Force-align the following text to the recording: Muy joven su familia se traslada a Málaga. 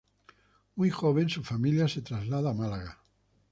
Muy 0.73 0.89
joven 0.89 1.29
su 1.29 1.43
familia 1.43 1.87
se 1.87 2.01
traslada 2.01 2.49
a 2.49 2.53
Málaga. 2.55 2.97